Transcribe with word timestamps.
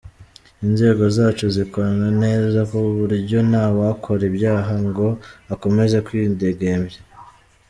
Inzego 0.65 1.03
zacu 1.17 1.45
zikorana 1.55 2.09
neza 2.23 2.59
ku 2.69 2.77
buryo 2.97 3.37
nta 3.49 3.65
wakora 3.77 4.21
ibyaha 4.31 4.75
ngo 4.87 5.07
akomeze 5.53 5.97
kwidegembya. 6.07 6.99